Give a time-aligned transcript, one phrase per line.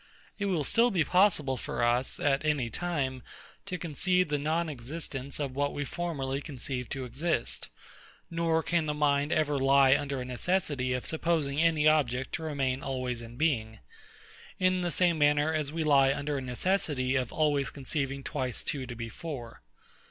[0.39, 3.21] It will still be possible for us, at any time,
[3.67, 7.69] to conceive the non existence of what we formerly conceived to exist;
[8.27, 12.81] nor can the mind ever lie under a necessity of supposing any object to remain
[12.81, 13.77] always in being;
[14.57, 18.87] in the same manner as we lie under a necessity of always conceiving twice two
[18.87, 19.61] to be four.